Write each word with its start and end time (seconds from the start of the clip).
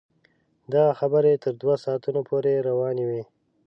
دغه 0.73 0.91
خبرې 0.99 1.33
تر 1.43 1.51
دوه 1.61 1.75
ساعتونو 1.83 2.21
پورې 2.29 2.63
روانې 2.67 3.05
وې. 3.09 3.21